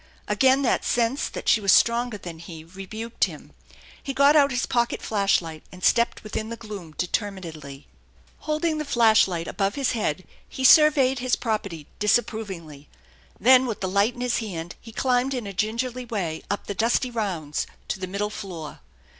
[0.27, 3.53] Again that sense that she was stronger than he rebuked him.
[4.01, 7.85] He got out his pocket flash light and stepped within the gloom determinedly.
[8.39, 12.47] Holding the flash light above his head, he surveyed his property disap 46 THE ENCHANTED
[12.47, 12.89] BARN provingly;
[13.39, 16.73] then with the light in his hand he climbed ID a gingerly way up the
[16.73, 18.79] dusty rounds to the middle floor.